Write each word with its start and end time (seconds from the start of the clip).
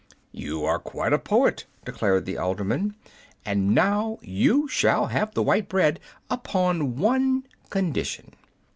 "You 0.31 0.65
are 0.65 0.79
quite 0.79 1.13
a 1.13 1.19
poet," 1.19 1.67
declared 1.85 2.25
the 2.25 2.35
alderman; 2.35 2.95
"and 3.45 3.75
now 3.75 4.17
you 4.23 4.67
shall 4.67 5.05
have 5.13 5.35
the 5.35 5.43
white 5.43 5.69
bread 5.69 5.99
upon 6.27 6.95
one 6.95 7.43
condition." 7.69 8.33